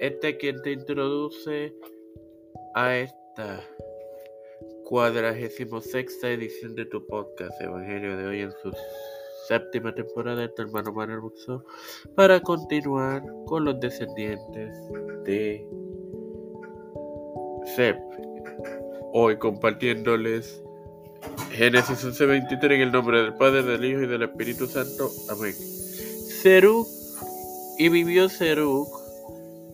[0.00, 1.74] este quien te introduce
[2.74, 3.60] a esta
[4.84, 8.72] cuadragésimo sexta edición de tu podcast Evangelio de hoy en su
[9.48, 11.64] séptima temporada de tu hermano Manuel Buxo
[12.14, 14.78] para continuar con los descendientes
[15.24, 15.66] de
[17.74, 17.98] Sep.
[19.12, 20.62] Hoy compartiéndoles
[21.50, 25.10] Génesis 11:23 en el nombre del Padre, del Hijo y del Espíritu Santo.
[25.28, 25.54] Amén.
[25.54, 26.86] Seruk
[27.78, 28.97] y vivió Seruk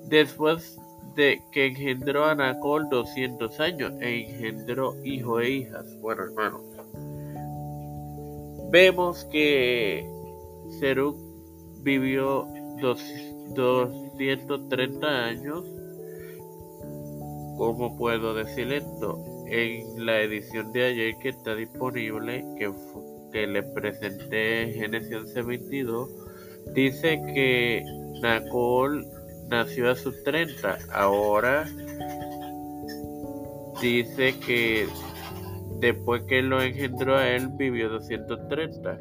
[0.08, 0.78] después
[1.14, 5.84] de que engendró a Nacol 200 años e engendró hijos e hijas.
[6.00, 6.62] Bueno, hermanos,
[8.70, 10.08] vemos que
[10.80, 11.18] Seruk
[11.82, 12.48] vivió
[12.80, 15.62] 230 años.
[17.56, 19.24] ¿Cómo puedo decir esto?
[19.46, 22.68] En la edición de ayer que está disponible, que,
[23.32, 26.08] que le presenté Génesis 11:22,
[26.74, 27.84] dice que
[28.22, 29.06] Nacol
[29.48, 30.78] nació a sus 30.
[30.92, 31.68] Ahora
[33.80, 34.88] dice que
[35.80, 38.98] después que lo engendró a él vivió 230.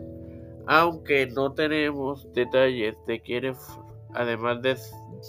[0.65, 3.57] Aunque no tenemos detalles de quiénes,
[4.13, 4.77] además de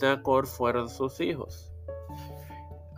[0.01, 1.73] Nacor, fueron sus hijos.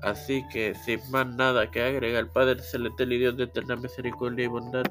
[0.02, 4.48] Así que, sin más nada que agregar, Padre Celestial y Dios de eterna misericordia y
[4.48, 4.84] bondad,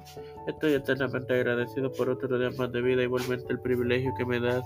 [0.48, 4.66] estoy eternamente agradecido por otro día más de vida, igualmente el privilegio que me das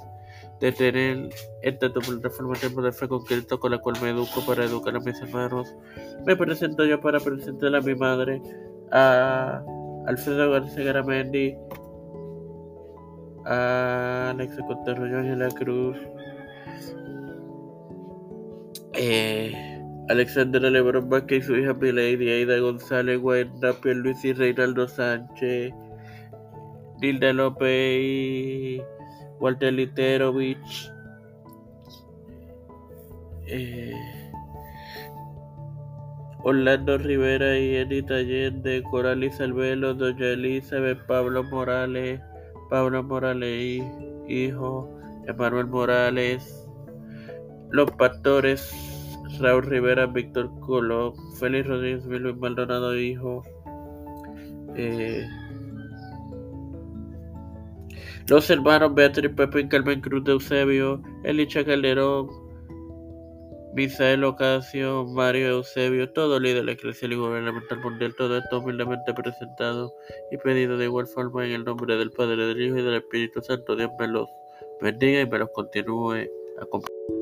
[0.61, 1.29] de tener
[1.61, 4.95] esta tu plataforma Templo de Fe con Cristo, con la cual me educo para educar
[4.95, 5.75] a mis hermanos.
[6.25, 8.41] Me presento yo para presentar a mi madre,
[8.91, 9.61] a
[10.07, 11.55] Alfredo García Garamendi,
[13.45, 15.97] a Alexa Contarroyo la Cruz,
[18.93, 19.68] eh,
[20.09, 25.71] Alexandra Lebron Vázquez y su hija Milady, Aida González, Wenda, Luis y Reinaldo Sánchez,
[26.99, 28.81] Nilda López y
[29.39, 30.91] Walter Literovich,
[33.45, 33.93] eh,
[36.43, 42.19] Orlando Rivera y Enita Allende, Coral Salvelo, Doña Elizabeth, Pablo Morales,
[42.71, 43.83] Pablo Morales,
[44.27, 44.89] hijo,
[45.27, 46.67] Emanuel Morales,
[47.69, 48.88] los pastores,
[49.39, 53.43] Raúl Rivera, Víctor Colón, Félix Rodríguez, Luis Maldonado, hijo,
[54.75, 55.25] eh,
[58.27, 62.29] los hermanos Beatriz Pepe Carmen Cruz de Eusebio, Elicha Calderón,
[63.73, 69.13] Misael Ocasio, Mario Eusebio, todo líder de la Iglesia y Gubernamental Mundial, todo esto humildemente
[69.13, 69.93] presentado
[70.31, 73.41] y pedido de igual forma en el nombre del Padre, del Hijo y del Espíritu
[73.41, 73.75] Santo.
[73.75, 74.27] Dios me los
[74.81, 76.27] bendiga y me los continúe
[76.61, 77.18] acompañando.